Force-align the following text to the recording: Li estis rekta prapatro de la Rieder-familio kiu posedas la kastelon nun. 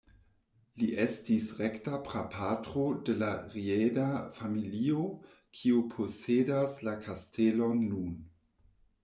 Li 0.81 0.85
estis 1.01 1.49
rekta 1.57 1.99
prapatro 2.07 2.85
de 3.09 3.15
la 3.19 3.29
Rieder-familio 3.57 5.05
kiu 5.61 5.85
posedas 5.93 6.81
la 6.91 6.97
kastelon 7.07 7.87
nun. 7.93 8.19